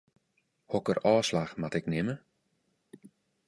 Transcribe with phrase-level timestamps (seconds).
[0.75, 2.15] Hokker ôfslach moat ik nimme?